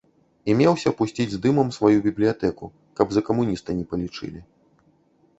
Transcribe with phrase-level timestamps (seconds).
[0.51, 2.65] І меўся пусціць з дымам сваю бібліятэку,
[2.99, 4.41] каб за камуніста не палічылі.